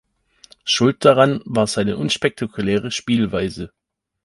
[0.63, 3.71] Schuld daran war seine unspektakuläre Spielweise.